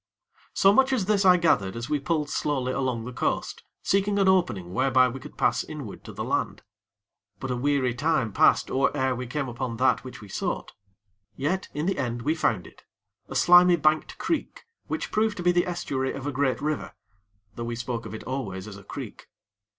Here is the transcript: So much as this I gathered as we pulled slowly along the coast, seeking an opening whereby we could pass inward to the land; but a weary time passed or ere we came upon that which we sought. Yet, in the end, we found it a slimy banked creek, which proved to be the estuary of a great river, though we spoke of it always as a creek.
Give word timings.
So 0.55 0.73
much 0.73 0.91
as 0.93 1.05
this 1.05 1.25
I 1.25 1.37
gathered 1.37 1.75
as 1.75 1.87
we 1.87 1.99
pulled 1.99 2.27
slowly 2.27 2.73
along 2.73 3.05
the 3.05 3.13
coast, 3.13 3.61
seeking 3.83 4.17
an 4.17 4.27
opening 4.27 4.73
whereby 4.73 5.07
we 5.07 5.19
could 5.19 5.37
pass 5.37 5.63
inward 5.63 6.03
to 6.05 6.11
the 6.11 6.23
land; 6.23 6.63
but 7.39 7.51
a 7.51 7.55
weary 7.55 7.93
time 7.93 8.33
passed 8.33 8.71
or 8.71 8.89
ere 8.97 9.13
we 9.15 9.27
came 9.27 9.47
upon 9.47 9.77
that 9.77 10.03
which 10.03 10.19
we 10.19 10.27
sought. 10.27 10.71
Yet, 11.35 11.69
in 11.75 11.85
the 11.85 11.99
end, 11.99 12.23
we 12.23 12.33
found 12.33 12.65
it 12.65 12.83
a 13.29 13.35
slimy 13.35 13.75
banked 13.75 14.17
creek, 14.17 14.65
which 14.87 15.11
proved 15.11 15.37
to 15.37 15.43
be 15.43 15.51
the 15.51 15.67
estuary 15.67 16.13
of 16.13 16.25
a 16.25 16.31
great 16.31 16.61
river, 16.61 16.95
though 17.53 17.65
we 17.65 17.75
spoke 17.75 18.07
of 18.07 18.15
it 18.15 18.23
always 18.23 18.67
as 18.67 18.77
a 18.77 18.83
creek. 18.83 19.27